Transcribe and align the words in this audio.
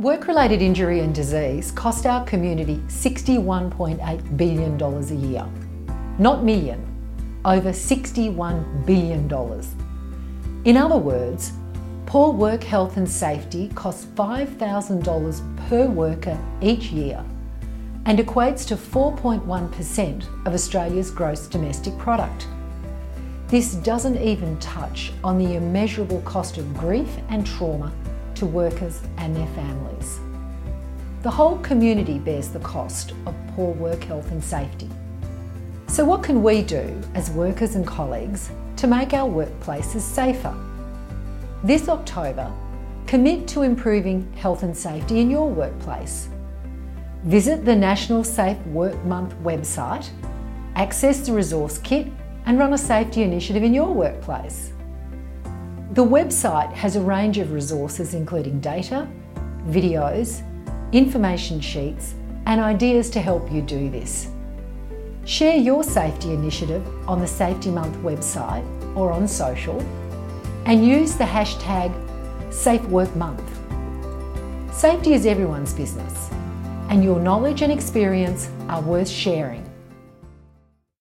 Work 0.00 0.28
related 0.28 0.62
injury 0.62 1.00
and 1.00 1.14
disease 1.14 1.72
cost 1.72 2.06
our 2.06 2.24
community 2.24 2.76
$61.8 2.86 4.36
billion 4.38 4.80
a 4.82 5.14
year. 5.14 5.46
Not 6.18 6.42
million, 6.42 6.82
over 7.44 7.68
$61 7.68 8.86
billion. 8.86 9.30
In 10.64 10.78
other 10.78 10.96
words, 10.96 11.52
poor 12.06 12.32
work 12.32 12.64
health 12.64 12.96
and 12.96 13.06
safety 13.06 13.68
costs 13.74 14.06
$5,000 14.14 15.68
per 15.68 15.86
worker 15.86 16.38
each 16.62 16.86
year 16.86 17.22
and 18.06 18.18
equates 18.18 18.66
to 18.68 18.76
4.1% 18.76 20.46
of 20.46 20.54
Australia's 20.54 21.10
gross 21.10 21.46
domestic 21.46 21.98
product. 21.98 22.48
This 23.48 23.74
doesn't 23.74 24.16
even 24.16 24.58
touch 24.60 25.12
on 25.22 25.36
the 25.36 25.56
immeasurable 25.56 26.22
cost 26.22 26.56
of 26.56 26.74
grief 26.78 27.18
and 27.28 27.46
trauma 27.46 27.92
to 28.40 28.46
workers 28.46 29.02
and 29.18 29.36
their 29.36 29.46
families. 29.48 30.18
The 31.22 31.30
whole 31.30 31.58
community 31.58 32.18
bears 32.18 32.48
the 32.48 32.58
cost 32.60 33.12
of 33.26 33.34
poor 33.54 33.72
work 33.74 34.02
health 34.04 34.30
and 34.30 34.42
safety. 34.42 34.88
So, 35.86 36.04
what 36.04 36.22
can 36.22 36.42
we 36.42 36.62
do 36.62 36.98
as 37.14 37.30
workers 37.30 37.74
and 37.74 37.86
colleagues 37.86 38.50
to 38.76 38.86
make 38.86 39.12
our 39.12 39.28
workplaces 39.28 40.00
safer? 40.00 40.56
This 41.62 41.88
October, 41.90 42.50
commit 43.06 43.46
to 43.48 43.62
improving 43.62 44.32
health 44.34 44.62
and 44.62 44.74
safety 44.74 45.20
in 45.20 45.30
your 45.30 45.50
workplace. 45.50 46.28
Visit 47.24 47.66
the 47.66 47.76
National 47.76 48.24
Safe 48.24 48.56
Work 48.68 49.04
Month 49.04 49.34
website, 49.42 50.08
access 50.76 51.26
the 51.26 51.32
resource 51.34 51.76
kit, 51.76 52.06
and 52.46 52.58
run 52.58 52.72
a 52.72 52.78
safety 52.78 53.22
initiative 53.22 53.62
in 53.62 53.74
your 53.74 53.92
workplace. 53.92 54.72
The 55.92 56.04
website 56.04 56.72
has 56.72 56.94
a 56.94 57.00
range 57.00 57.38
of 57.38 57.50
resources 57.50 58.14
including 58.14 58.60
data, 58.60 59.08
videos, 59.66 60.44
information 60.92 61.60
sheets, 61.60 62.14
and 62.46 62.60
ideas 62.60 63.10
to 63.10 63.20
help 63.20 63.50
you 63.50 63.60
do 63.60 63.90
this. 63.90 64.28
Share 65.24 65.56
your 65.56 65.82
safety 65.82 66.32
initiative 66.32 66.86
on 67.08 67.18
the 67.18 67.26
Safety 67.26 67.72
Month 67.72 67.96
website 68.04 68.64
or 68.96 69.10
on 69.10 69.26
social 69.26 69.80
and 70.64 70.86
use 70.86 71.16
the 71.16 71.24
hashtag 71.24 71.92
SafeWorkMonth. 72.50 73.50
Safety 74.72 75.14
is 75.14 75.26
everyone's 75.26 75.74
business, 75.74 76.30
and 76.88 77.02
your 77.02 77.18
knowledge 77.18 77.62
and 77.62 77.72
experience 77.72 78.48
are 78.68 78.80
worth 78.80 79.08
sharing. 79.08 79.68